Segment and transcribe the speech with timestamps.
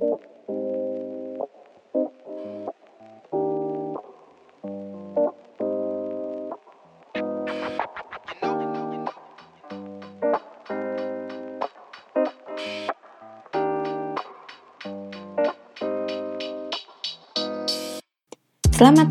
[0.00, 0.16] Selamat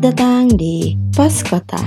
[0.02, 1.78] datang di Pos Kota.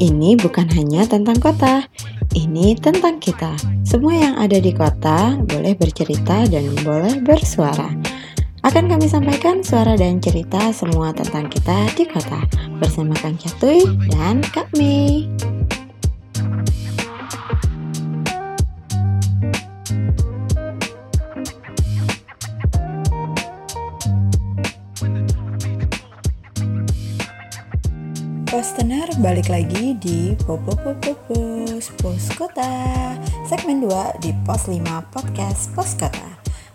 [0.00, 1.84] Ini bukan hanya tentang kota,
[2.32, 3.52] ini tentang kita.
[3.84, 8.05] Semua yang ada di kota boleh bercerita dan boleh bersuara.
[8.66, 12.42] Akan kami sampaikan suara dan cerita semua tentang kita di kota.
[12.82, 15.30] Bersama Kang Catuy dan Kak Mei.
[28.50, 33.14] Postener balik lagi di Popo Popo Pos Pos Kota.
[33.46, 34.82] Segmen 2 di Pos 5
[35.14, 36.25] Podcast Pos Kota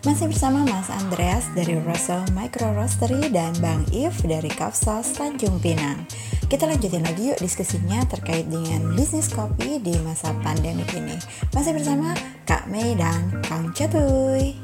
[0.02, 6.02] Masih bersama Mas Andreas dari Russell Micro Roastery dan Bang If dari Kapsas Tanjung Pinang.
[6.50, 11.14] Kita lanjutin lagi yuk diskusinya terkait dengan bisnis kopi di masa pandemi ini.
[11.54, 12.18] Masih bersama
[12.50, 14.58] Kak Mei dan Kang Catuy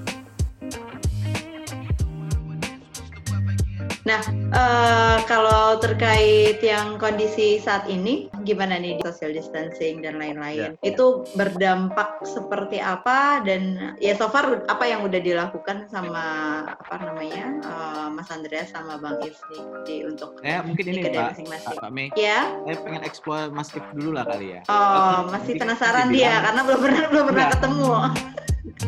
[4.08, 4.24] Nah,
[4.56, 10.72] uh, kalau terkait yang kondisi saat ini, gimana nih social distancing dan lain-lain?
[10.80, 10.80] Ya.
[10.80, 16.24] Itu berdampak seperti apa dan ya so far apa yang udah dilakukan sama
[16.72, 21.36] apa namanya uh, Mas Andreas sama Bang If nih di, untuk eh, mungkin ini Pak,
[21.36, 21.76] masing-masing.
[21.76, 22.08] Pak Mei.
[22.16, 22.48] Ya.
[22.64, 24.60] Saya pengen explore Mas If dulu lah kali ya.
[24.72, 27.92] Oh, masih penasaran dia karena belum pernah belum pernah ketemu.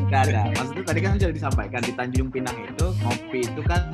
[0.09, 0.41] Gak ada.
[0.57, 3.85] Maksudnya tadi kan sudah disampaikan di Tanjung Pinang itu ngopi itu kan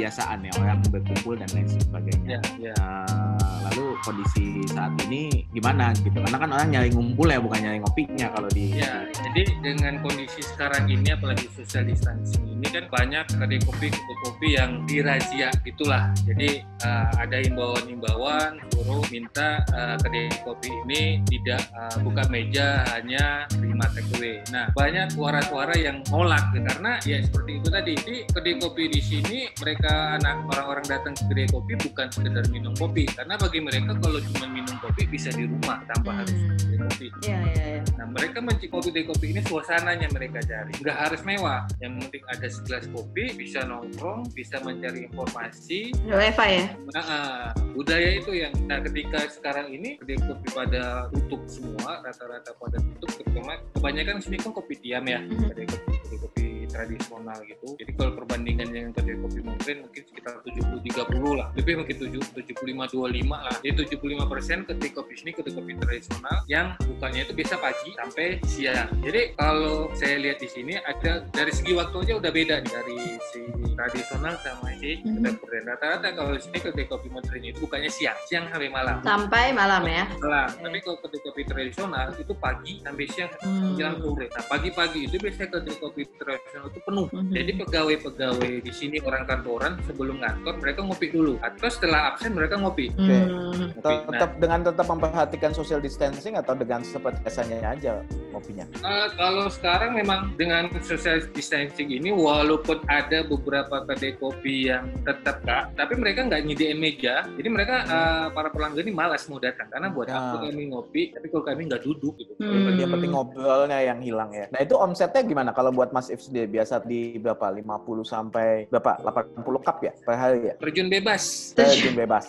[0.00, 2.40] kebiasaan ya orang berkumpul dan lain sebagainya.
[2.56, 2.74] Ya, ya.
[3.12, 6.16] Uh, lalu kondisi saat ini gimana gitu?
[6.24, 8.80] Karena kan orang nyari ngumpul ya bukan nyari ngopinya kalau di.
[8.80, 14.16] Ya, jadi dengan kondisi sekarang ini apalagi social distancing ini kan banyak kedai kopi kedai
[14.24, 16.12] kopi yang dirazia gitulah.
[16.24, 23.44] Jadi uh, ada himbauan-himbauan suruh minta uh, kedai kopi ini tidak uh, buka meja hanya
[23.52, 24.40] terima take away.
[24.48, 27.92] Nah banyak suara-suara yang nolak karena ya seperti itu tadi.
[28.00, 32.74] Jadi kedai kopi di sini mereka anak orang-orang datang ke kedai kopi bukan sekedar minum
[32.78, 36.18] kopi karena bagi mereka kalau cuma minum kopi bisa di rumah tanpa hmm.
[36.22, 37.06] harus kedai kopi.
[37.26, 37.82] Ya, ya, ya.
[37.98, 40.72] Nah mereka mencari kopi kedai kopi ini suasananya mereka cari.
[40.80, 41.60] Nggak harus mewah.
[41.82, 45.94] Yang penting ada segelas kopi bisa nongkrong, bisa mencari informasi.
[46.06, 46.64] Wifi ya?
[46.92, 52.52] Nah, uh, budaya itu yang nah ketika sekarang ini kedai kopi pada tutup semua, rata-rata
[52.58, 55.48] pada tutup, terutama kebanyakan sini kan kopi diam ya mm-hmm.
[55.54, 57.66] kedai kopi kedai kopi tradisional gitu.
[57.76, 61.48] Jadi kalau perbandingan yang kedai kopi mungkin mungkin sekitar 70-30 lah.
[61.58, 61.96] Lebih mungkin
[62.30, 63.56] 75-25 lah.
[63.60, 68.26] Jadi 75 persen kedai kopi sini kedai kopi tradisional yang bukanya itu biasa pagi sampai
[68.46, 68.88] siang.
[69.02, 72.98] Jadi kalau saya lihat di sini ada dari segi waktu aja udah beda nih dari
[73.34, 73.40] si
[73.74, 78.46] tradisional sama si kedai kopi rata-rata kalau di sini kopi modern itu bukannya siang siang
[78.52, 78.96] sampai malam.
[79.02, 80.04] Sampai malam ya?
[80.20, 80.48] Malam.
[80.54, 83.60] Tapi kalau kedai kopi tradisional itu pagi sampai siang hmm.
[83.74, 84.26] menjelang sore.
[84.30, 87.06] Nah pagi-pagi itu biasanya kedai kopi tradisional itu penuh.
[87.08, 87.32] Mm-hmm.
[87.32, 91.34] Jadi pegawai-pegawai di sini orang kantoran sebelum ngantor mereka ngopi dulu.
[91.40, 92.92] Atau setelah absen mereka ngopi.
[92.92, 93.06] Oke.
[93.06, 93.22] Okay.
[93.24, 93.68] Mm-hmm.
[93.80, 94.38] Tetap nah.
[94.40, 97.92] dengan tetap memperhatikan social distancing atau dengan seperti biasanya aja
[98.34, 98.66] ngopinya?
[98.82, 105.46] Uh, kalau sekarang memang dengan social distancing ini walaupun ada beberapa kedai kopi yang tetap
[105.46, 107.22] kak, tapi mereka nggak nyediain meja.
[107.38, 110.18] Jadi mereka uh, para pelanggan ini malas mau datang karena buat ya.
[110.18, 112.32] apa kami ngopi, tapi kalau kami nggak duduk gitu.
[112.42, 112.74] Hmm.
[112.74, 114.50] Yang penting ngobrolnya yang hilang ya.
[114.50, 116.49] Nah itu omsetnya gimana kalau buat Mas If sendiri?
[116.50, 117.54] Biasa di berapa?
[117.54, 118.98] 50 sampai berapa?
[119.00, 120.54] 80 cup ya per hari ya?
[120.58, 121.54] Terjun bebas.
[121.54, 122.26] Terjun bebas.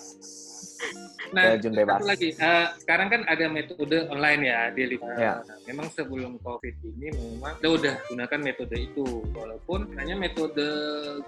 [1.31, 5.15] Nah, satu lagi, uh, sekarang kan ada metode online ya, delivery.
[5.15, 5.39] Ya.
[5.39, 10.67] Nah, memang sebelum COVID ini memang kita udah gunakan metode itu, walaupun hanya metode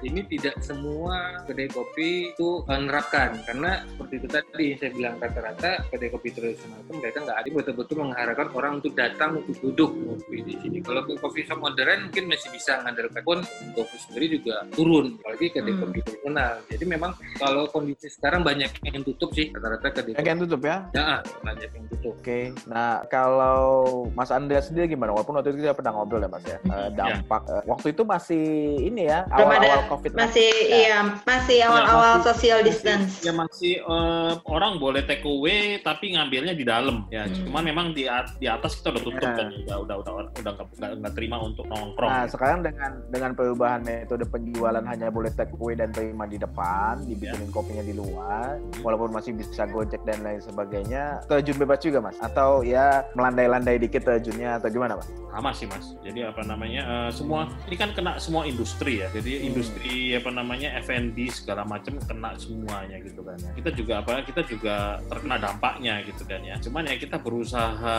[0.03, 6.09] ini tidak semua kedai kopi itu menerapkan, karena seperti itu tadi saya bilang rata-rata kedai
[6.11, 10.53] kopi tradisional itu mereka nggak ada betul-betul mengharapkan orang untuk datang untuk duduk kopi di
[10.59, 10.77] sini.
[10.83, 13.39] Kalau kopi shop modern mungkin masih bisa mengandalkan pun
[13.71, 15.79] kopi sendiri juga turun, apalagi kedai hmm.
[15.79, 16.53] kopi tradisional.
[16.67, 20.78] Jadi memang kalau kondisi sekarang banyak yang tutup sih rata-rata kedai yang tutup ya?
[20.92, 22.13] Ya, banyak yang tutup.
[22.18, 22.25] Oke.
[22.25, 22.44] Okay.
[22.66, 25.13] Nah, kalau Mas Andreas sendiri gimana?
[25.13, 26.57] Walaupun waktu itu kita pernah ngobrol ya, Mas ya.
[26.66, 27.54] Uh, dampak ya.
[27.54, 28.45] Uh, waktu itu masih
[28.81, 30.12] ini ya, awal-awal Covid.
[30.18, 30.74] Masih ya.
[30.74, 33.22] iya, masih iya, awal-awal ya, social distance.
[33.22, 37.06] Ya masih uh, orang boleh take away tapi ngambilnya di dalam.
[37.13, 37.48] Ya, hmm.
[37.48, 38.10] cuman memang di
[38.42, 39.38] di atas kita udah tutup ya.
[39.38, 39.48] kan.
[39.69, 42.10] Udah udah udah udah nggak nggak terima untuk nongkrong.
[42.10, 47.06] Nah, sekarang dengan dengan perubahan metode penjualan hanya boleh take away dan terima di depan,
[47.06, 47.54] dibikinin ya.
[47.54, 52.15] kopinya di luar, walaupun masih bisa go Gojek dan lain sebagainya terjun bebas juga mas
[52.24, 55.12] atau ya melandai-landai dikit terjunnya atau gimana mas?
[55.27, 55.91] Sama sih mas.
[56.00, 59.12] Jadi apa namanya uh, semua ini kan kena semua industri ya.
[59.12, 59.47] Jadi hmm.
[59.51, 63.51] industri apa namanya F&B segala macam kena semuanya gitu kan ya.
[63.59, 66.56] Kita juga apa kita juga terkena dampaknya gitu kan ya.
[66.63, 67.97] Cuman ya kita berusaha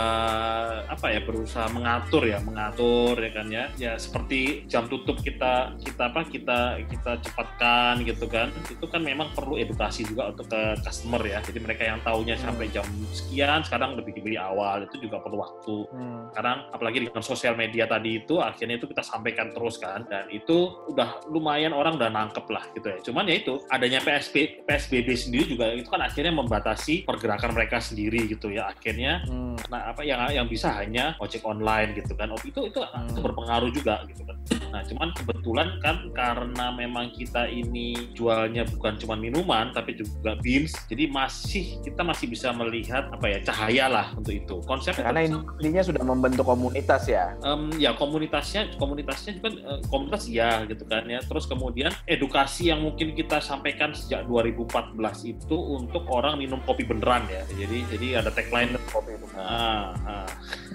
[0.89, 3.65] apa ya berusaha mengatur ya mengatur ya kan ya.
[3.77, 8.49] Ya seperti jam tutup kita kita apa kita kita cepatkan gitu kan.
[8.73, 11.43] Itu kan memang perlu edukasi juga untuk ke customer ya.
[11.43, 15.77] Jadi mereka yang tahunya sampai jam sekian sekarang lebih dibeli awal itu juga perlu waktu.
[15.91, 16.31] Hmm.
[16.31, 20.71] Sekarang apalagi dengan sosial media tadi itu akhirnya itu kita sampaikan terus kan dan itu
[20.93, 22.99] udah lumayan orang udah nangkep lah gitu ya.
[23.03, 28.31] Cuman ya itu adanya PSB PSBB sendiri juga itu kan akhirnya membatasi pergerakan mereka sendiri
[28.31, 28.71] gitu ya.
[28.71, 29.73] Akhirnya hmm.
[29.73, 32.31] nah apa yang yang bisa hanya ojek online gitu kan.
[32.31, 33.11] Oh, itu itu, hmm.
[33.15, 34.37] itu berpengaruh juga gitu kan.
[34.75, 40.75] Nah, cuman kebetulan kan karena memang kita ini jualnya bukan cuma minuman tapi juga beans,
[40.91, 44.57] jadi masih kita masih bisa melihat apa ya cahaya lah untuk itu.
[44.67, 47.37] Konsepnya karena intinya sudah membentuk komunitas ya.
[47.47, 51.21] Um, ya komunitasnya komunitasnya juga uh, komunitas ya gitu kan ya.
[51.23, 54.97] Terus kemudian edukasi yang mungkin kita sampaikan sejak 2014
[55.31, 57.47] itu untuk orang minum kopi beneran ya.
[57.55, 59.45] Jadi jadi ada tagline kopi beneran.
[59.45, 60.29] Ah, ah.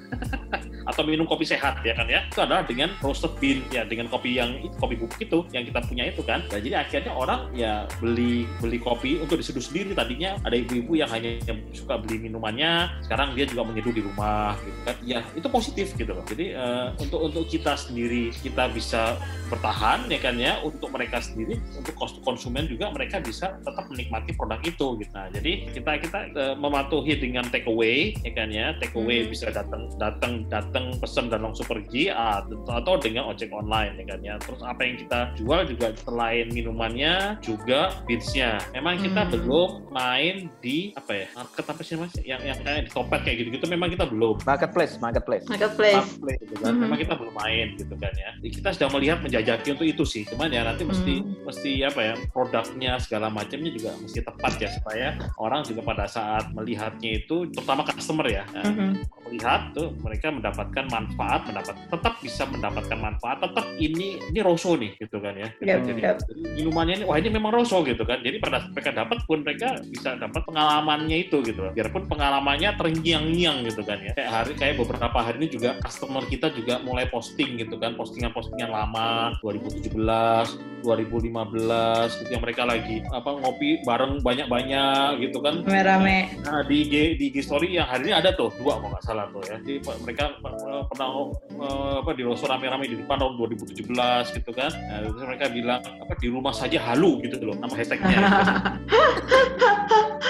[0.89, 2.25] atau minum kopi sehat ya kan ya?
[2.25, 6.03] Itu adalah dengan roasted bean ya dengan kopi yang kopi bubuk itu yang kita punya
[6.09, 6.41] itu kan?
[6.49, 9.93] Dan jadi akhirnya orang ya beli beli kopi untuk diseduh sendiri.
[9.93, 11.37] Tadinya ada ibu-ibu yang hanya
[11.71, 14.95] suka beli minumannya sekarang dia juga menyeduh di rumah gitu kan?
[15.05, 16.25] Ya itu positif gitu loh.
[16.25, 19.15] Jadi uh, untuk untuk kita sendiri kita bisa
[19.53, 20.57] bertahan ya kan ya?
[20.65, 21.93] Untuk mereka sendiri untuk
[22.25, 25.11] konsumen juga mereka bisa tetap menikmati produk itu gitu.
[25.13, 28.73] Nah jadi kita kita uh, mematuhi dengan take away ya kan ya?
[28.79, 29.31] Take away hmm.
[29.31, 34.35] bisa datang datang datang pesen dan langsung pergi atau dengan ojek online ya kan ya
[34.41, 39.31] terus apa yang kita jual juga selain minumannya juga beatsnya memang kita hmm.
[39.31, 43.37] belum main di apa ya market apa sih mas yang yang kayak di topet kayak
[43.45, 46.71] gitu gitu memang kita belum marketplace marketplace marketplace, marketplace gitu kan.
[46.73, 46.81] hmm.
[46.85, 50.23] memang kita belum main gitu kan ya Jadi kita sedang melihat menjajaki untuk itu sih
[50.27, 51.45] cuman ya nanti mesti hmm.
[51.45, 56.51] mesti apa ya produknya segala macamnya juga mesti tepat ya supaya orang juga pada saat
[56.55, 59.05] melihatnya itu terutama customer ya hmm.
[59.27, 60.31] melihat tuh mereka
[60.69, 65.49] mendapatkan manfaat, mendapat tetap bisa mendapatkan manfaat, tetap ini ini rosso nih gitu kan ya.
[65.65, 66.17] Yep, jadi, yep.
[66.21, 68.21] jadi minumannya ini wah ini memang rosso gitu kan.
[68.21, 71.59] Jadi pada mereka dapat pun mereka bisa dapat pengalamannya itu gitu.
[71.73, 74.13] Biarpun pengalamannya terngiang-ngiang gitu kan ya.
[74.13, 78.69] Kayak hari kayak beberapa hari ini juga customer kita juga mulai posting gitu kan, postingan-postingan
[78.69, 85.61] lama 2017, 2015 gitu yang mereka lagi apa ngopi bareng banyak-banyak gitu kan.
[85.63, 86.33] Rame-rame.
[86.45, 89.25] Nah, di IG, di IG story yang hari ini ada tuh dua kalau nggak salah
[89.31, 89.59] tuh ya.
[89.61, 94.71] Jadi mereka uh, pernah uh, apa di Rosso rame-rame di depan tahun 2017 gitu kan.
[94.71, 98.07] Nah, terus mereka bilang apa di rumah saja halu gitu loh nama hashtagnya.
[98.09, 98.27] gitu.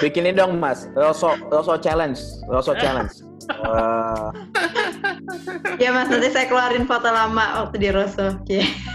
[0.00, 3.20] Bikinin dong Mas, Rosso Rosso challenge, Rosso challenge.
[3.50, 4.32] Uh...
[5.82, 8.40] ya Mas nanti saya keluarin foto lama waktu di Rosso.
[8.46, 8.89] Okay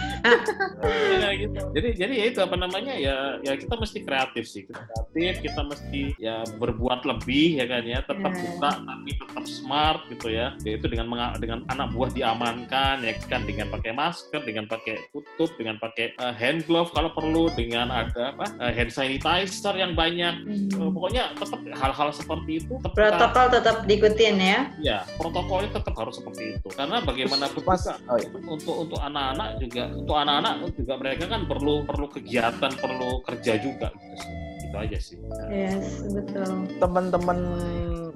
[1.21, 1.59] ya, gitu.
[1.75, 4.65] Jadi jadi ya itu apa namanya ya ya kita mesti kreatif sih.
[4.65, 8.43] Kita kreatif, kita mesti ya berbuat lebih ya kan ya, tetap yeah.
[8.45, 10.47] buka tapi tetap smart gitu ya.
[10.63, 11.07] Yaitu dengan
[11.37, 16.33] dengan anak buah diamankan ya kan dengan pakai masker, dengan pakai tutup, dengan pakai uh,
[16.33, 20.33] hand glove kalau perlu, dengan ada apa uh, hand sanitizer yang banyak.
[20.45, 20.69] Hmm.
[20.79, 24.59] Uh, pokoknya tetap hal-hal seperti itu tetap protokol kita, tetap diikutin ya.
[24.81, 26.67] Ya, protokolnya tetap harus seperti itu.
[26.73, 28.29] Karena bagaimanapun juga oh, iya.
[28.45, 33.53] untuk untuk anak-anak juga untuk untuk anak-anak juga mereka kan perlu perlu kegiatan perlu kerja
[33.59, 33.91] juga.
[33.91, 34.33] Gitu sih
[34.65, 35.17] itu aja sih.
[35.51, 36.67] Yes betul.
[36.79, 37.39] Teman-teman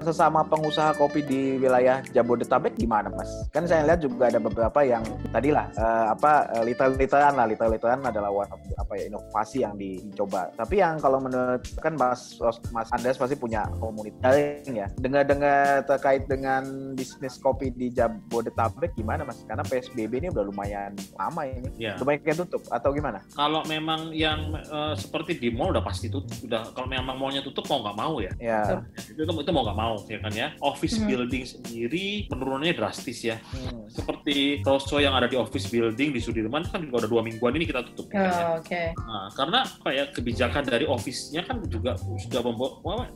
[0.03, 3.29] sesama pengusaha kopi di wilayah Jabodetabek gimana mas?
[3.51, 8.31] Kan saya lihat juga ada beberapa yang tadilah uh, apa uh, literan lah literan adalah
[8.31, 10.51] one of, apa ya inovasi yang dicoba.
[10.55, 12.39] Tapi yang kalau menurut kan mas
[12.71, 14.87] mas Andreas pasti punya komunitas ya.
[14.99, 19.43] Dengar-dengar terkait dengan bisnis kopi di Jabodetabek gimana mas?
[19.45, 21.69] Karena PSBB ini udah lumayan lama ini.
[21.77, 21.95] Ya.
[21.99, 23.21] Lumayan kayak tutup atau gimana?
[23.35, 26.33] Kalau memang yang uh, seperti di mall udah pasti tutup.
[26.43, 28.31] Udah kalau memang mallnya tutup mau nggak mau ya.
[28.41, 28.83] Ya.
[29.13, 31.07] Itu itu mau nggak mau mau ya kan ya office hmm.
[31.09, 33.89] building sendiri penurunannya drastis ya hmm.
[33.89, 37.65] seperti Rosso yang ada di office building di Sudirman kan juga udah dua mingguan ini
[37.65, 38.45] kita tutup ya, oh, ya.
[38.61, 38.87] Okay.
[38.93, 42.45] Nah, karena apa ya kebijakan dari office-nya kan juga sudah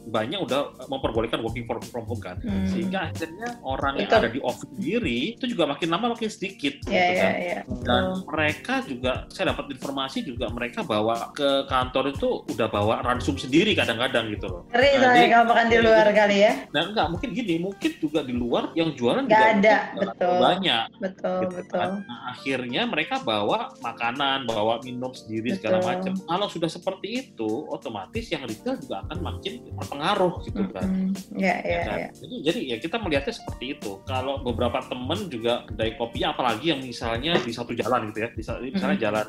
[0.10, 2.66] banyak udah memperbolehkan working from, from home kan hmm.
[2.74, 7.14] sehingga akhirnya orang yang ada di office sendiri itu juga makin lama makin sedikit yeah,
[7.14, 7.62] gitu kan yeah, yeah.
[7.86, 8.26] dan oh.
[8.26, 13.76] mereka juga saya dapat informasi juga mereka bawa ke kantor itu udah bawa ransum sendiri
[13.76, 14.62] kadang-kadang gitu loh.
[14.72, 18.34] Ngeri nah, kalau makan di luar kali ya Nah enggak, mungkin gini, mungkin juga di
[18.36, 20.38] luar yang jualan nggak juga ada, betul.
[20.40, 20.86] banyak.
[21.02, 21.80] Betul, gitu betul.
[21.80, 21.90] kan.
[22.04, 25.90] Nah, akhirnya mereka bawa makanan, bawa minum sendiri segala Betul.
[25.90, 26.14] macam.
[26.28, 30.88] Kalau sudah seperti itu, otomatis yang retail juga akan makin terpengaruh gitu kan.
[30.88, 31.40] Mm-mm.
[31.40, 31.98] Ya, Ya ya, kan?
[31.98, 32.10] ya.
[32.14, 33.92] Jadi, jadi ya kita melihatnya seperti itu.
[34.06, 38.52] Kalau beberapa temen juga kedai kopi, apalagi yang misalnya di satu jalan gitu ya, bisa
[38.60, 39.26] misalnya jalan,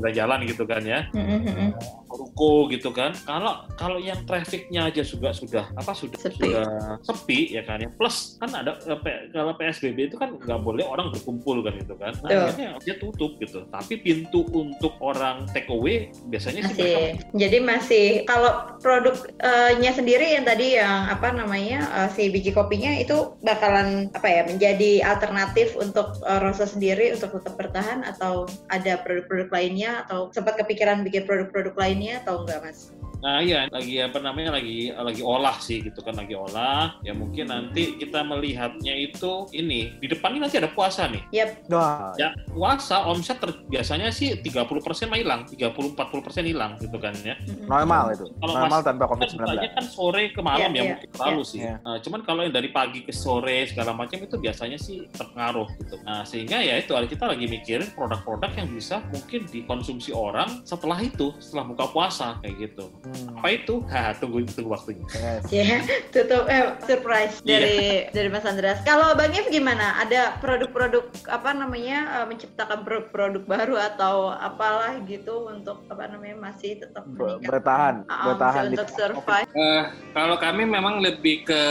[0.00, 1.72] kita jalan gitu kan ya, mm-mm.
[2.12, 3.16] Ruko gitu kan.
[3.24, 6.52] Kalau kalau yang trafficnya aja juga sudah apa sudah Sepi.
[6.52, 6.66] sudah
[7.02, 7.88] sepi ya kan ya.
[7.92, 12.12] Plus kan ada eh, kalau PSBB itu kan nggak boleh orang berkumpul kan gitu kan.
[12.24, 13.64] Nah, akhirnya dia tutup gitu.
[13.68, 20.26] Tapi pintu untuk orang take away biasanya sih mereka masih jadi masih kalau produknya sendiri
[20.34, 25.74] yang tadi yang apa namanya eh, si biji kopinya itu bakalan apa ya menjadi alternatif
[25.78, 31.24] untuk eh, Rosa sendiri untuk tetap bertahan atau ada produk-produk lainnya atau sempat kepikiran bikin
[31.24, 32.90] produk-produk lainnya atau enggak mas?
[33.22, 37.46] Nah iya lagi apa namanya lagi lagi olah sih gitu kan lagi olah ya mungkin
[37.46, 41.22] nanti kita melihatnya itu ini di depan ini nanti ada puasa nih.
[41.68, 44.66] Wah, ya puasa omset ter- biasanya sih 30%
[45.06, 45.94] mah hilang 30-40%
[46.42, 48.26] hilang gitu kan ya normal itu.
[48.36, 49.38] Kalau normal mas- tanpa kan COVID-19.
[49.38, 51.46] bukanya kan sore ke malam Iya, ya iya, mungkin terlalu iya.
[51.46, 51.74] sih Iya.
[51.78, 55.96] Nah, cuman kalau yang dari pagi ke sore segala macam itu biasanya sih terpengaruh gitu
[56.02, 61.30] nah sehingga ya itu kita lagi mikirin produk-produk yang bisa mungkin dikonsumsi orang setelah itu
[61.38, 63.82] setelah buka puasa kayak gitu Hmm, apa itu?
[63.86, 65.04] Ha, tunggu tunggu waktunya.
[65.12, 65.42] yes.
[65.48, 65.78] Ya,
[66.10, 67.52] tutup eh surprise Iya.
[67.52, 67.76] dari
[68.10, 68.78] dari Mas Andreas.
[68.82, 69.98] Kalau Bang If gimana?
[69.98, 76.78] Ada produk-produk apa namanya eh, menciptakan produk-produk baru atau apalah gitu untuk apa namanya masih
[76.78, 79.48] tetap Ber- bertahan, Ah, ah, bertahan untuk survive.
[79.52, 81.62] Eh, kalau kami memang lebih ke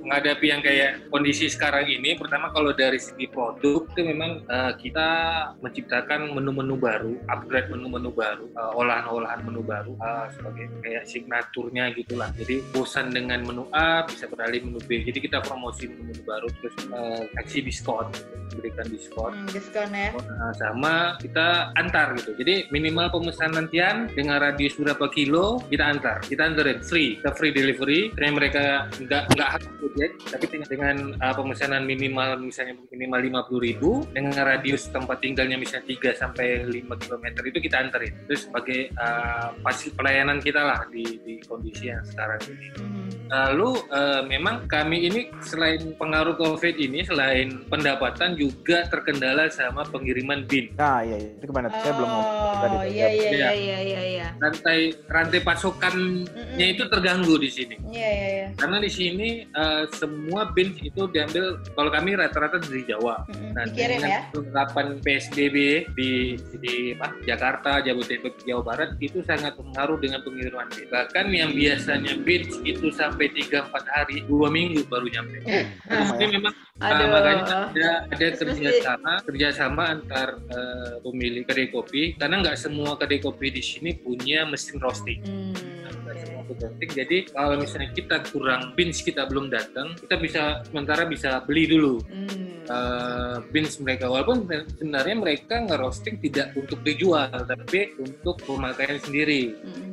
[0.00, 5.08] menghadapi yang kayak kondisi sekarang ini, pertama kalau dari segi produk itu memang eh, kita
[5.60, 12.32] menciptakan menu-menu baru, upgrade menu-menu baru, eh, olahan-olahan menu baru eh, sebagai kayak signaturnya gitulah.
[12.34, 15.04] Jadi bosan dengan menu A bisa beralih menu B.
[15.04, 19.32] Jadi kita promosi menu-menu baru terus eh, kasih diskon, gitu, berikan diskon.
[19.36, 20.08] Hmm, diskon ya.
[20.16, 22.32] Nah, sama kita antar gitu.
[22.40, 26.24] Jadi minimal pemesanan Tian dengan radius berapa kilo kita antar.
[26.24, 27.81] Kita antarin free, kita free delivery.
[28.14, 28.64] Karena mereka
[28.98, 34.32] nggak nggak harus gojek, tapi dengan, dengan uh, pemesanan minimal misalnya minimal 50.000 ribu dengan
[34.42, 38.14] radius tempat tinggalnya misalnya 3 sampai 5 km itu kita anterin.
[38.30, 42.68] Terus sebagai uh, fasil pelayanan kita lah di, di kondisi yang sekarang ini.
[42.78, 43.02] Hmm.
[43.32, 50.44] Lalu eh, memang kami ini selain pengaruh COVID ini, selain pendapatan juga terkendala sama pengiriman
[50.44, 50.68] bin.
[50.76, 51.30] Nah, iya, iya.
[51.40, 51.72] itu gimana?
[51.80, 52.76] Saya belum ngomong tadi.
[52.76, 53.32] Oh, iya iya Iya.
[53.32, 54.26] iya iya iya iya.
[54.36, 56.72] Rantai rantai pasokannya Mm-mm.
[56.76, 57.71] itu terganggu di sini.
[57.88, 58.48] Iya iya iya.
[58.58, 63.24] Karena di sini eh, semua bin itu diambil kalau kami rata-rata dari Jawa.
[63.28, 63.50] Mm-mm.
[63.54, 64.20] Nah, Dikirim dengan ya.
[64.32, 65.56] penerapan PSBB
[65.96, 66.10] di
[66.60, 70.88] di apa, Jakarta, Jabodetabek, Jawa Barat itu sangat pengaruh dengan pengiriman bin.
[70.88, 75.40] Bahkan yang biasanya bin itu sampai 3-4 hari, dua minggu baru nyampe.
[76.18, 77.08] Ini memang Nah, Aduh.
[77.14, 83.54] makanya ada ada kerjasama kerjasama antar eh, pemilik kedai kopi karena nggak semua kedai kopi
[83.54, 85.22] di sini punya mesin roasting.
[85.22, 85.54] Hmm.
[86.14, 86.90] Roasting.
[86.92, 91.98] Jadi kalau misalnya kita kurang beans kita belum datang, kita bisa sementara bisa beli dulu
[92.08, 92.62] Hmm.
[92.62, 94.06] eh, beans mereka.
[94.06, 94.46] Walaupun
[94.78, 99.58] sebenarnya mereka nge-roasting tidak untuk dijual, tapi untuk pemakaian sendiri.
[99.58, 99.91] Mm-mm.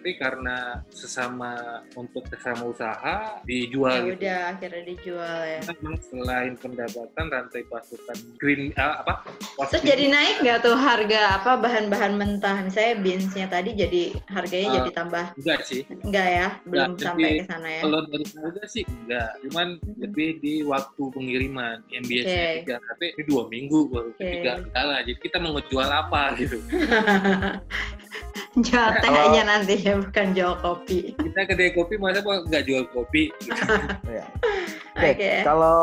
[0.00, 0.56] Tapi karena
[0.88, 1.52] sesama
[1.92, 4.16] untuk sesama usaha Ya dijual gitu.
[4.16, 5.60] udah akhirnya dijual ya.
[5.60, 9.28] memang selain pendapatan rantai pasokan green ah, apa
[9.68, 14.74] Terus jadi naik nggak tuh harga apa bahan-bahan mentah misalnya beansnya tadi jadi harganya Ah.
[14.80, 18.62] jadi tambah enggak sih enggak ya belum Nggak, sampai ke sana ya kalau dari harga
[18.64, 19.94] sih enggak cuman Mhm.
[20.00, 22.56] lebih di waktu pengiriman yang biasanya Oke.
[22.56, 24.16] tiga tapi ini dua minggu baru Oke.
[24.16, 26.56] ketiga kali jadi kita mau ngejual apa gitu
[28.66, 32.64] jual teh Kalau- aja nanti ya bukan jual kopi kita kedai kopi masa mau nggak
[32.66, 33.30] jual kopi.
[34.10, 34.26] Iya.
[35.02, 35.80] Oke Oke, kalau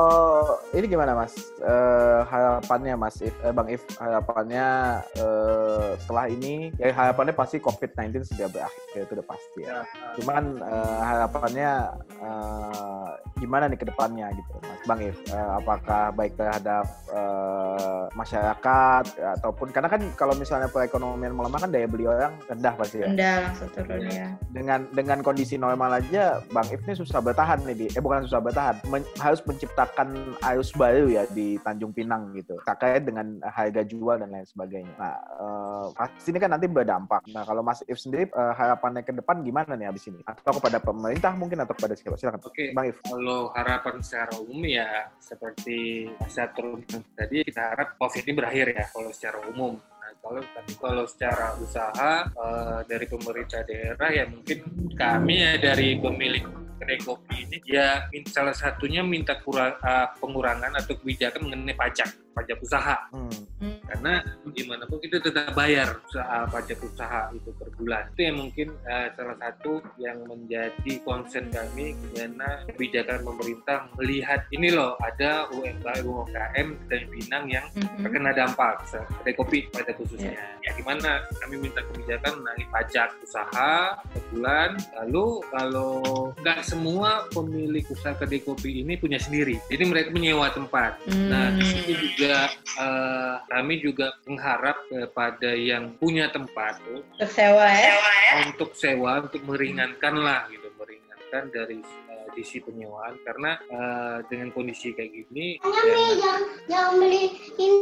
[0.71, 1.33] ini gimana Mas?
[1.57, 4.67] Eh, harapannya Mas, If, eh, Bang If, harapannya
[5.13, 9.69] eh, setelah ini, ya harapannya pasti COVID-19 sudah berakhir, ya, itu udah pasti ya.
[9.73, 9.83] Ya,
[10.15, 11.69] Cuman eh, harapannya
[12.17, 15.17] eh, gimana nih ke depannya gitu, Mas Bang If?
[15.27, 19.03] Eh, apakah baik terhadap eh, masyarakat
[19.39, 23.07] ataupun karena kan kalau misalnya perekonomian melemah kan daya beli orang rendah pasti ya.
[23.07, 27.75] rendah langsung turun ya Dengan dengan kondisi normal aja, Bang If ini susah bertahan nih
[27.75, 32.59] di, eh bukan susah bertahan, men- harus menciptakan arus baru ya di Tanjung Pinang gitu,
[32.63, 34.93] terkait dengan harga jual dan lain sebagainya.
[34.99, 37.25] Nah, eh, pasti ini kan nanti berdampak.
[37.31, 40.21] Nah, kalau Mas If sendiri eh, harapannya ke depan gimana nih abis ini?
[40.27, 42.17] Atau kepada pemerintah mungkin atau kepada siapa?
[42.19, 42.41] Silakan.
[42.45, 42.97] Oke, Bang If.
[43.03, 46.83] kalau harapan secara umum ya seperti saya turun
[47.15, 49.73] tadi kita harap COVID ini berakhir ya kalau secara umum.
[49.77, 54.59] Nah, kalau tapi kalau secara usaha eh, dari pemerintah daerah ya mungkin
[54.93, 60.93] kami ya dari pemilik kedai kopi ini ya salah satunya minta kurang, uh, pengurangan atau
[60.97, 62.97] kebijakan mengenai pajak pajak usaha.
[63.09, 63.76] Hmm.
[63.87, 64.21] Karena
[64.53, 68.05] gimana pun kita tetap bayar usaha pajak usaha itu per bulan.
[68.13, 74.69] Itu yang mungkin uh, salah satu yang menjadi konsen kami gimana kebijakan pemerintah melihat ini
[74.75, 78.03] loh ada UMKM UMKM dan Pinang yang mm-hmm.
[78.03, 80.35] terkena dampak kedai kopi pada khususnya.
[80.35, 80.69] Yeah.
[80.69, 84.77] Ya gimana kami minta kebijakan menaiki pajak usaha per bulan.
[85.03, 85.95] Lalu kalau
[86.43, 90.99] nggak semua pemilik usaha kedai kopi ini punya sendiri, jadi mereka menyewa tempat.
[91.07, 91.27] Mm.
[91.31, 92.51] Nah di sini juga juga
[92.81, 97.93] uh, kami juga mengharap kepada yang punya tempat untuk sewa ya?
[98.45, 101.79] Untuk sewa untuk meringankan lah gitu meringankan dari
[102.37, 105.57] kondisi penyewaan karena uh, dengan kondisi kayak gini
[106.69, 107.33] ya, beli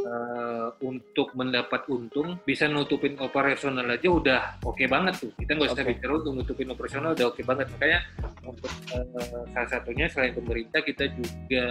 [0.07, 5.75] uh, untuk mendapat untung bisa nutupin operasional aja udah oke okay banget tuh kita nggak
[5.75, 5.91] usah okay.
[5.91, 7.99] bicara untuk nutupin operasional udah oke okay banget makanya
[8.47, 11.67] untuk uh, salah satunya selain pemerintah kita juga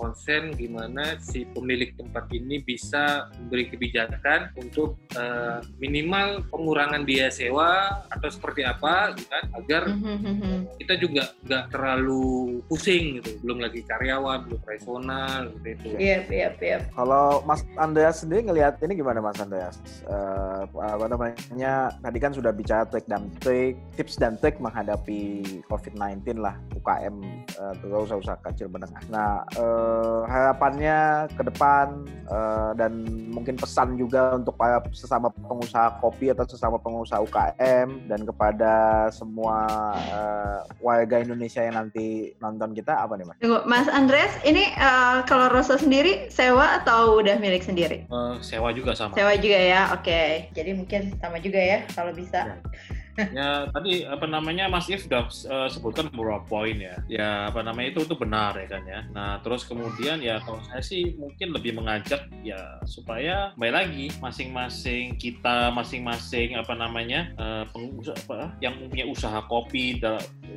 [0.00, 8.00] konsen gimana si pemilik tempat ini bisa memberi kebijakan untuk uh, minimal pengurangan biaya sewa
[8.08, 10.56] atau seperti apa gitu kan agar mm -hmm.
[10.80, 12.21] kita juga nggak terlalu
[12.66, 13.30] pusing gitu.
[13.44, 15.68] Belum lagi karyawan belum personal gitu.
[15.72, 19.76] Itu iya iya iya kalau Mas Andreas sendiri ngelihat ini gimana Mas Andreas?
[20.06, 26.42] Uh, apa namanya tadi kan sudah bicara trik dan trik tips dan trik menghadapi COVID-19
[26.42, 27.16] lah UKM
[27.58, 29.02] uh, terus usaha kecil menengah.
[29.08, 36.34] Nah uh, harapannya ke depan uh, dan mungkin pesan juga untuk para sesama pengusaha kopi
[36.34, 38.74] atau sesama pengusaha UKM dan kepada
[39.14, 39.66] semua
[40.12, 42.01] uh, warga Indonesia yang nanti
[42.38, 43.36] nonton kita apa nih mas?
[43.38, 48.06] Tunggu, Mas Andres, ini uh, kalau Rosa sendiri sewa atau udah milik sendiri?
[48.08, 49.14] Uh, sewa juga sama.
[49.14, 50.04] Sewa juga ya, oke.
[50.04, 50.28] Okay.
[50.54, 52.58] Jadi mungkin sama juga ya kalau bisa.
[52.58, 52.91] Ya
[53.36, 56.96] ya tadi apa namanya Mas If sudah uh, sebutkan beberapa poin ya.
[57.08, 59.00] Ya apa namanya itu itu benar ya kan ya.
[59.12, 65.16] Nah terus kemudian ya kalau saya sih mungkin lebih mengajak ya supaya kembali lagi masing-masing
[65.20, 70.00] kita masing-masing apa namanya uh, pengusaha apa yang punya usaha kopi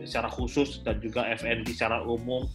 [0.06, 2.46] secara khusus dan juga FNB secara umum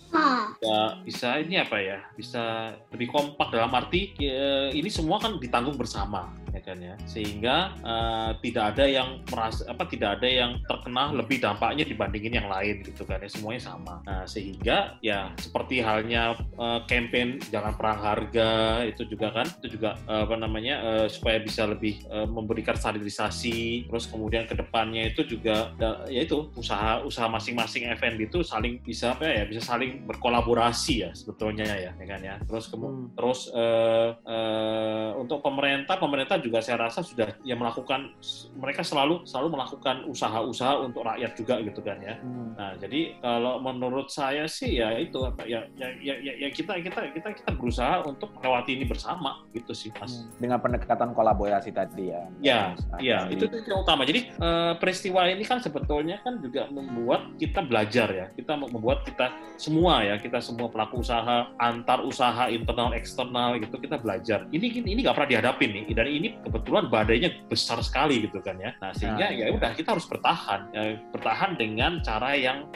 [0.62, 5.76] ya bisa ini apa ya bisa lebih kompak dalam arti ya, ini semua kan ditanggung
[5.76, 6.94] bersama ya kan ya.
[7.08, 12.48] Sehingga uh, tidak ada yang merasa apa tidak ada yang terkena lebih dampaknya dibandingin yang
[12.50, 13.30] lain gitu kan ya.
[13.30, 14.04] Semuanya sama.
[14.04, 18.50] Nah sehingga ya seperti halnya uh, campaign jangan perang harga
[18.84, 23.88] itu juga kan itu juga uh, apa namanya uh, supaya bisa lebih uh, memberikan standarisasi
[23.88, 25.72] terus kemudian ke depannya itu juga
[26.08, 31.10] ya itu usaha usaha masing-masing event itu saling bisa apa ya bisa saling berkolaborasi ya
[31.14, 32.36] sebetulnya ya ya kan ya.
[32.44, 33.14] Terus kemudian hmm.
[33.14, 38.12] terus uh, uh, untuk pemerintah pemerintah juga saya rasa sudah ya melakukan
[38.56, 42.14] mereka selalu selalu melakukan usaha-usaha untuk rakyat juga gitu kan ya.
[42.20, 42.56] Hmm.
[42.56, 46.80] Nah, jadi kalau menurut saya sih ya itu apa ya ya ya, ya, ya kita
[46.80, 50.24] kita kita kita berusaha untuk melewati ini bersama gitu sih Mas.
[50.24, 50.28] Hmm.
[50.40, 52.22] Dengan pendekatan kolaborasi tadi ya.
[52.40, 52.60] Ya,
[52.98, 54.08] iya, itu, itu yang utama.
[54.08, 58.26] Jadi uh, peristiwa ini kan sebetulnya kan juga membuat kita belajar ya.
[58.32, 64.00] Kita membuat kita semua ya, kita semua pelaku usaha antar usaha internal eksternal gitu kita
[64.00, 64.46] belajar.
[64.50, 68.74] Ini ini nggak pernah dihadapi nih dan ini kebetulan badainya besar sekali gitu kan ya.
[68.78, 72.68] Nah sehingga nah, ya udah kita harus bertahan, ya, bertahan dengan cara yang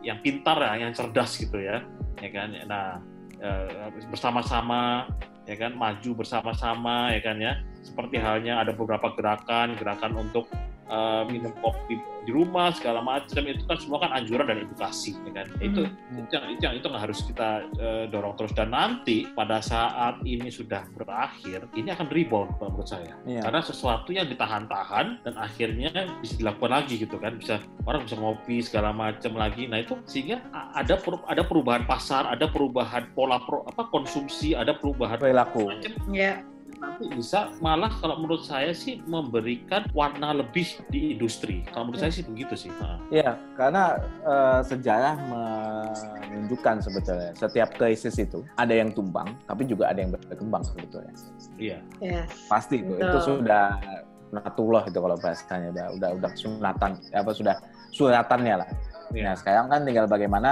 [0.00, 1.82] yang pintar ya, yang cerdas gitu ya,
[2.20, 2.48] ya kan.
[2.68, 3.00] Nah
[3.40, 5.10] ya, bersama-sama
[5.48, 7.58] ya kan maju bersama-sama ya kan ya.
[7.80, 10.46] Seperti halnya ada beberapa gerakan, gerakan untuk
[10.90, 15.32] uh, minum kopi di rumah segala macam itu kan semua kan anjuran dan edukasi ya
[15.40, 15.46] kan?
[15.56, 15.64] Hmm.
[15.64, 15.80] itu
[16.20, 17.48] itu yang itu yang itu yang harus kita
[17.80, 18.52] uh, dorong terus.
[18.52, 23.16] Dan nanti pada saat ini sudah berakhir ini akan rebound menurut saya.
[23.24, 23.46] Yeah.
[23.46, 27.40] karena sesuatu yang ditahan-tahan dan akhirnya bisa dilakukan lagi gitu kan.
[27.40, 29.64] Bisa orang bisa ngopi segala macam lagi.
[29.70, 30.44] Nah itu sehingga
[30.76, 31.00] ada
[31.30, 35.72] ada perubahan pasar ada perubahan pola pro, apa konsumsi ada perubahan perilaku.
[36.10, 36.42] ya
[36.80, 41.60] nanti bisa malah kalau menurut saya sih memberikan warna lebih di industri.
[41.70, 42.04] Kalau menurut ya.
[42.08, 42.70] saya sih begitu sih.
[43.12, 50.00] Iya, karena uh, sejarah menunjukkan sebetulnya setiap krisis itu ada yang tumbang, tapi juga ada
[50.00, 51.12] yang berkembang sebetulnya.
[51.60, 51.78] Iya.
[52.00, 52.32] Yes.
[52.48, 53.76] Pasti itu, itu sudah
[54.30, 57.56] natullah itu kalau bahasanya udah udah udah sunatan apa sudah
[57.90, 58.68] suratannya lah
[59.10, 59.30] Yeah.
[59.30, 60.50] Nah sekarang kan tinggal bagaimana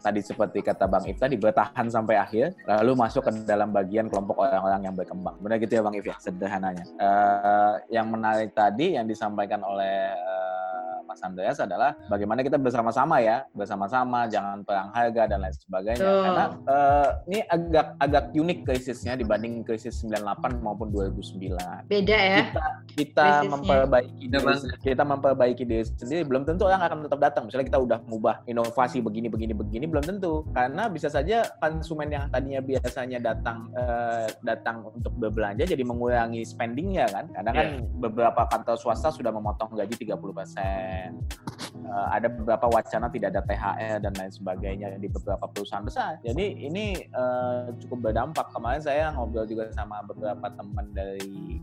[0.00, 4.40] tadi seperti kata Bang If tadi bertahan sampai akhir, lalu masuk ke dalam bagian kelompok
[4.40, 5.36] orang-orang yang berkembang.
[5.40, 6.84] Benar gitu ya Bang If ya, sederhananya.
[6.96, 10.59] Uh, yang menarik tadi yang disampaikan oleh uh,
[11.10, 16.06] Mas Andreas adalah bagaimana kita bersama-sama ya, bersama-sama, jangan perang harga dan lain sebagainya.
[16.06, 16.22] Tuh.
[16.22, 21.90] Karena uh, ini agak agak unik krisisnya dibanding krisis 98 maupun 2009.
[21.90, 22.46] Beda ya.
[22.94, 24.54] Kita kita memperbaiki diri,
[24.86, 27.42] kita memperbaiki diri sendiri belum tentu orang akan tetap datang.
[27.50, 32.30] Misalnya kita udah mengubah inovasi begini begini begini belum tentu karena bisa saja konsumen yang
[32.30, 37.26] tadinya biasanya datang uh, datang untuk berbelanja jadi mengurangi spendingnya kan.
[37.34, 37.98] Karena kan yeah.
[37.98, 40.99] beberapa kantor swasta sudah memotong gaji 30 persen.
[41.70, 46.18] Uh, ada beberapa wacana tidak ada THR dan lain sebagainya di beberapa perusahaan besar.
[46.20, 48.50] Jadi ini uh, cukup berdampak.
[48.52, 51.62] Kemarin saya ngobrol juga sama beberapa teman dari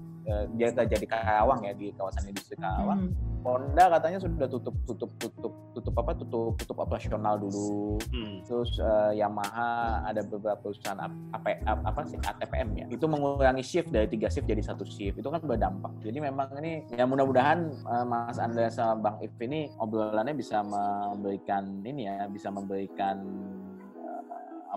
[0.60, 3.08] dia kerja di Karawang ya di kawasan industri Karawang.
[3.08, 3.38] Hmm.
[3.48, 7.96] Honda katanya sudah tutup tutup tutup tutup apa tutup tutup operasional dulu.
[8.12, 8.44] Hmm.
[8.44, 11.00] Terus uh, Yamaha ada beberapa perusahaan
[11.32, 12.86] apa apa sih ATPM ya.
[12.92, 15.24] Itu mengurangi shift dari tiga shift jadi satu shift.
[15.24, 15.96] Itu kan berdampak.
[16.04, 21.88] Jadi memang ini ya mudah-mudahan uh, Mas Andreas sama Bang If ini obrolannya bisa memberikan
[21.88, 23.24] ini ya, bisa memberikan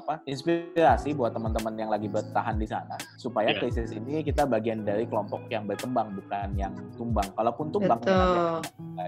[0.01, 3.61] apa inspirasi buat teman-teman yang lagi bertahan di sana supaya yeah.
[3.61, 7.29] krisis ini kita bagian dari kelompok yang berkembang bukan yang tumbang.
[7.37, 8.65] Kalaupun tumbang, Betul.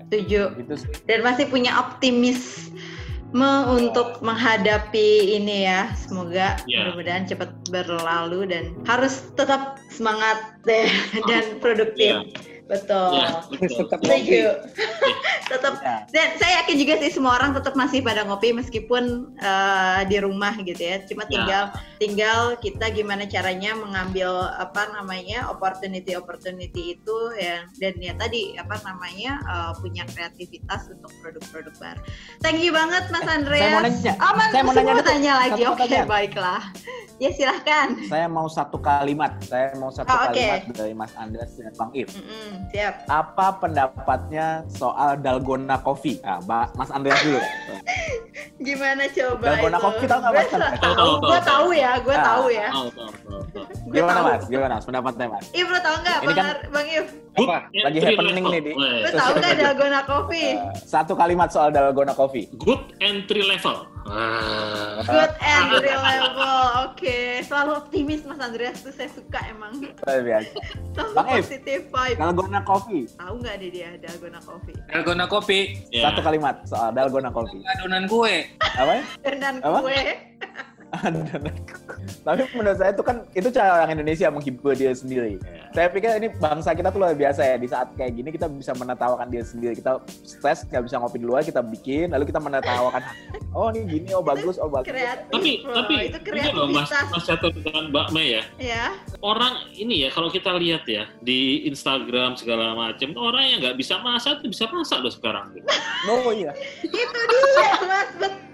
[0.06, 0.42] setuju.
[0.60, 0.74] Gitu
[1.08, 2.70] Dan masih punya optimis
[3.32, 5.88] me untuk menghadapi ini ya.
[5.96, 6.92] Semoga yeah.
[6.92, 10.92] mudah-mudahan cepat berlalu dan harus tetap semangat deh
[11.32, 12.28] dan produktif.
[12.28, 13.10] Yeah Betul.
[13.20, 13.84] Ya, betul.
[13.84, 14.44] Tetap Setuju.
[15.48, 15.74] Tetap.
[15.80, 15.96] Ya.
[16.10, 20.54] Dan saya yakin juga sih semua orang tetap masih pada ngopi meskipun uh, di rumah
[20.60, 21.00] gitu ya.
[21.08, 21.30] Cuma ya.
[21.30, 21.78] tinggal ya.
[22.02, 28.76] tinggal kita gimana caranya mengambil apa namanya opportunity opportunity itu ya dan ya tadi apa
[28.82, 32.00] namanya uh, punya kreativitas untuk produk-produk baru.
[32.42, 33.62] Thank you banget Mas Andreas.
[33.62, 34.12] Saya mau nanya.
[34.18, 35.62] Oh, Mas, saya mau nanya, mau tanya lagi.
[35.68, 36.62] Oke, okay, baiklah.
[37.22, 37.94] Ya silahkan.
[38.10, 39.38] Saya mau satu kalimat.
[39.46, 40.74] Saya mau satu oh, kalimat okay.
[40.74, 42.10] dari Mas Andreas dan Bang If.
[42.18, 42.94] Mm -hmm siap.
[43.06, 46.18] Apa pendapatnya soal Dalgona Coffee?
[46.20, 46.42] Nah,
[46.74, 47.38] Mas Andreas dulu.
[48.58, 49.84] Gimana coba Dalgona itu?
[49.86, 50.48] Coffee tahu nggak Mas?
[50.50, 52.24] Tahu, tahu, gue tahu ya, gue nah.
[52.26, 52.68] tahu ya.
[53.94, 54.42] Gimana Mas?
[54.50, 55.46] Gimana Mas pendapatnya Mas?
[55.54, 57.06] If lo tahu nggak, Bang, kan, Bang If?
[57.38, 57.58] Apa?
[57.70, 58.72] Lagi happening nih di.
[58.74, 60.50] Lo tahu nggak Dalgona Coffee?
[60.58, 62.50] Uh, satu kalimat soal Dalgona Coffee.
[62.58, 63.91] Good entry level.
[64.12, 67.00] Good entry level, oke.
[67.00, 67.40] Okay.
[67.48, 69.72] Selalu optimis Mas Andreas tuh saya suka emang.
[70.04, 70.52] Luar biasa.
[70.92, 72.18] Selalu Bang positif vibe.
[72.20, 73.04] Dalgona Coffee.
[73.16, 74.76] Tahu nggak deh dia Dalgona Coffee?
[74.92, 75.64] Dalgona Coffee.
[75.88, 76.12] Yeah.
[76.12, 77.64] Satu kalimat soal Dalgona Coffee.
[77.78, 78.46] Adonan kue.
[78.60, 79.00] Apa?
[79.24, 80.02] Adonan kue.
[82.22, 85.32] Tapi menurut saya itu kan itu cara orang Indonesia menghibur diri sendiri.
[85.38, 85.70] Yeah.
[85.72, 87.56] Saya pikir ini bangsa kita tuh luar biasa ya.
[87.58, 89.74] Di saat kayak gini kita bisa menertawakan diri sendiri.
[89.78, 93.02] Kita stres nggak bisa ngopi di luar, kita bikin, lalu kita menertawakan.
[93.52, 94.88] Oh ini gini, oh bagus, oh bagus.
[94.88, 95.76] Kreatif, tapi bro.
[95.76, 98.42] tapi itu ini loh Mas Mas Catur dengan Mbak Mei ya.
[98.56, 98.84] Ya.
[99.20, 104.00] Orang ini ya kalau kita lihat ya di Instagram segala macam orang yang nggak bisa
[104.00, 105.52] masak itu bisa masak loh sekarang.
[106.08, 106.50] Oh iya.
[106.82, 108.51] itu dia Mas betul.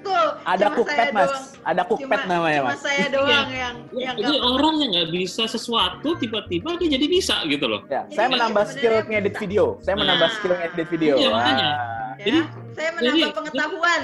[0.49, 1.29] Ada cookpad Mas.
[1.29, 1.45] Doang.
[1.69, 2.81] Ada cookpad namanya cuma mas.
[2.81, 4.49] saya doang yang yang jadi gak...
[4.49, 7.85] orang yang nggak bisa sesuatu tiba-tiba dia jadi bisa gitu loh.
[7.93, 9.77] Ya, saya menambah skill ngedit video.
[9.85, 11.15] Saya menambah nah, skill ngedit video.
[11.21, 11.71] Iya, makanya
[12.18, 12.40] ya, jadi
[12.78, 14.02] saya menambah jadi, pengetahuan.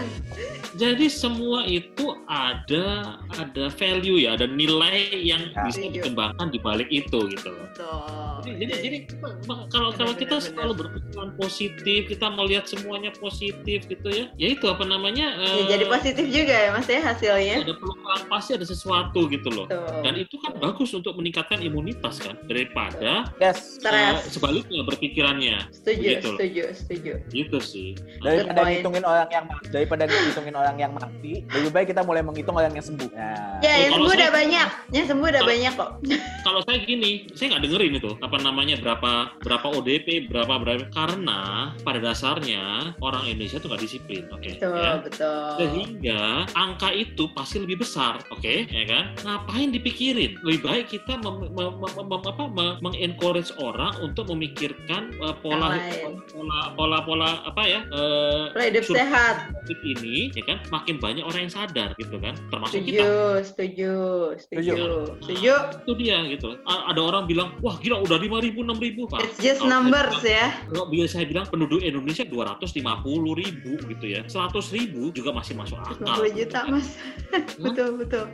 [0.75, 5.67] jadi semua itu ada ada value ya ada nilai yang ya.
[5.67, 7.69] bisa dikembangkan di balik itu gitu loh.
[8.45, 8.99] Jadi, jadi, jadi
[9.73, 14.85] kalau kalau kita selalu berpikiran positif kita melihat semuanya positif gitu ya ya itu apa
[14.85, 17.57] namanya ya, uh, jadi positif juga ya mas ya hasilnya.
[17.65, 17.75] ada
[18.29, 19.67] pasti ada sesuatu gitu loh.
[19.69, 20.03] Tuh.
[20.05, 23.81] dan itu kan bagus untuk meningkatkan imunitas kan daripada yes.
[23.85, 25.69] uh, sebaliknya berpikirannya.
[25.73, 27.13] Setuju gitu setuju setuju.
[27.33, 27.89] Gitu sih.
[28.21, 32.73] Daripada ngitungin orang yang daripada ngitungin orang yang mati lebih baik kita mulai menghitung orang
[32.75, 33.11] yang sembuh.
[33.15, 33.63] Nah.
[33.65, 34.69] ya yang sembuh udah banyak.
[34.93, 35.91] Yang sembuh udah banyak kok.
[36.47, 40.83] kalau saya gini saya nggak dengerin itu apa namanya berapa berapa ODP berapa berapa.
[40.93, 44.43] Karena pada dasarnya orang Indonesia itu nggak disiplin oke?
[44.43, 44.55] Okay?
[44.61, 44.93] betul ya?
[45.01, 45.47] betul.
[45.59, 48.67] Sehingga angka itu pasti lebih besar oke okay?
[48.71, 49.05] ya kan?
[49.23, 50.39] Ngapain dipikirin?
[50.43, 52.45] Lebih baik kita mem, mem, mem, mem, apa,
[52.83, 55.79] mengencourage orang untuk memikirkan uh, pola,
[56.31, 59.53] pola pola pola apa ya uh, hidup sehat.
[59.85, 60.59] ini ya kan?
[60.71, 62.35] Makin banyak orang yang sadar gitu kan?
[62.51, 63.07] Termasuk setuju, kita
[63.43, 63.95] setuju.
[64.39, 64.73] Setuju.
[65.25, 65.55] Setuju.
[65.55, 66.49] Nah, itu dia gitu.
[66.65, 69.23] Ada orang bilang wah gila udah lima ribu enam ribu pak.
[69.25, 70.53] It's just kalau numbers ya.
[70.71, 74.27] kalau biasa saya bilang penduduk Indonesia dua ratus lima puluh ribu gitu ya.
[74.27, 76.89] seratus ribu juga masih masuk akal 50 juta mas.
[77.65, 78.27] Betul betul betul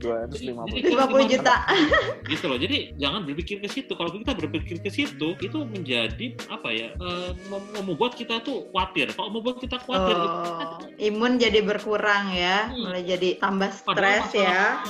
[0.00, 1.56] 250 juta.
[2.30, 2.58] Gitu loh.
[2.60, 3.92] Jadi jangan berpikir ke situ.
[3.96, 6.88] Kalau kita berpikir ke situ, itu menjadi apa ya?
[7.00, 7.32] Uh,
[7.80, 9.10] membuat kita tuh khawatir.
[9.16, 10.36] Kalau membuat kita khawatir, oh, gitu,
[11.10, 12.82] imun jadi berkurang ya, hmm.
[12.86, 14.84] mulai jadi tambah stres ya.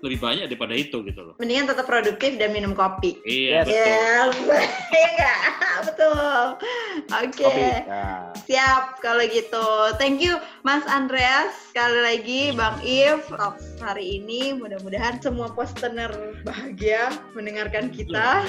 [0.00, 1.34] Lebih banyak daripada itu gitu loh.
[1.42, 3.18] Mendingan tetap produktif dan minum kopi.
[3.26, 4.32] Iya, yes.
[4.38, 4.58] betul.
[4.92, 5.38] Iya enggak?
[5.82, 6.44] betul.
[7.10, 7.42] Oke.
[7.42, 7.84] Okay.
[7.86, 8.30] Ya.
[8.46, 9.66] Siap kalau gitu.
[9.98, 13.71] Thank you Mas Andreas sekali lagi Bang If 到。
[13.82, 16.08] Hari ini mudah-mudahan semua postener
[16.46, 18.46] bahagia mendengarkan kita.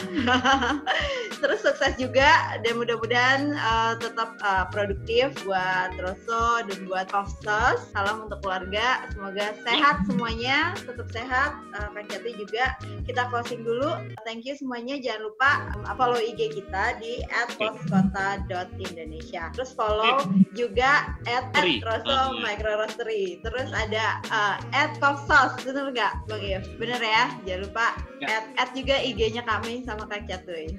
[1.42, 8.30] Terus sukses juga dan mudah-mudahan uh, tetap uh, produktif buat Rosso dan buat Hostos salam
[8.30, 11.58] untuk keluarga semoga sehat semuanya tetap sehat.
[11.76, 12.78] Uh, Kak Jati juga
[13.10, 13.98] kita closing dulu.
[14.24, 17.26] Thank you semuanya jangan lupa um, follow IG kita di
[17.58, 20.22] @postkota.indonesia terus follow
[20.54, 23.42] juga at, at Rosso Micro Roastery.
[23.42, 26.64] Terus ada uh, at Sos, bener nggak Bang If?
[26.78, 27.88] Bener ya, jangan lupa
[28.20, 28.28] ya.
[28.28, 30.72] add, add juga IG-nya kami sama Kak Catuy.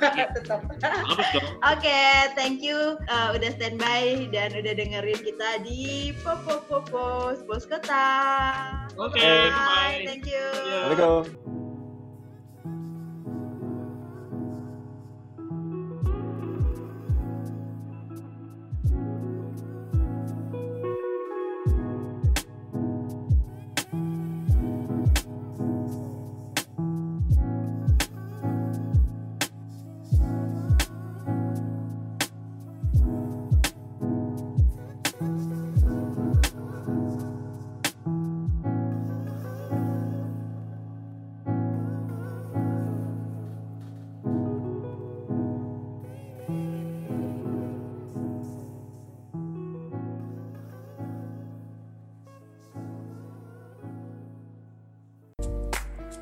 [0.00, 0.26] Ya.
[0.36, 0.64] Tetap.
[0.64, 1.28] Oke,
[1.64, 8.08] okay, thank you uh, udah standby dan udah dengerin kita di Popo Popo Bos Kota.
[8.96, 10.02] Oke, okay, bye.
[10.08, 10.44] Thank you.
[10.88, 11.59] Assalamualaikum.